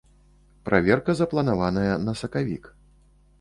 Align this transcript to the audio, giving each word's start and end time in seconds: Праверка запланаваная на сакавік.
Праверка 0.69 1.15
запланаваная 1.19 1.93
на 2.07 2.17
сакавік. 2.23 2.63